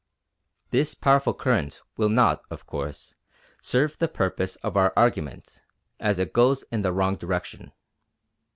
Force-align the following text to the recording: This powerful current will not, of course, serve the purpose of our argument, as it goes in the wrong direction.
This 0.71 0.95
powerful 0.95 1.31
current 1.35 1.83
will 1.95 2.09
not, 2.09 2.41
of 2.49 2.65
course, 2.65 3.13
serve 3.61 3.99
the 3.99 4.07
purpose 4.07 4.55
of 4.63 4.75
our 4.75 4.93
argument, 4.97 5.63
as 5.99 6.17
it 6.17 6.33
goes 6.33 6.63
in 6.71 6.81
the 6.81 6.91
wrong 6.91 7.17
direction. 7.17 7.71